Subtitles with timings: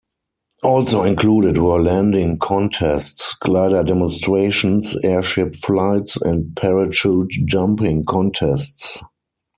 [0.63, 8.99] Also included were landing contests, glider demonstrations, airship flights, and parachute-jumping contests.